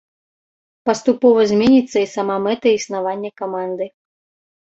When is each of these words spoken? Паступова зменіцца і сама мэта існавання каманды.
Паступова 0.89 1.41
зменіцца 1.51 1.97
і 2.05 2.07
сама 2.13 2.37
мэта 2.45 2.67
існавання 2.79 3.31
каманды. 3.43 3.85